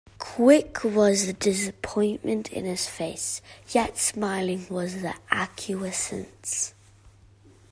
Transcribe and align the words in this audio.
Quick 0.17 0.83
was 0.83 1.27
the 1.27 1.33
disappointment 1.33 2.51
in 2.51 2.65
his 2.65 2.87
face, 2.87 3.39
yet 3.69 3.99
smiling 3.99 4.65
was 4.67 5.03
the 5.03 5.13
acquiescence. 5.29 6.73